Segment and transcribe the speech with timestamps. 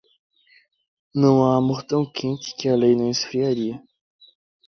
[1.13, 3.79] Não há amor tão quente que a lei não esfriaria.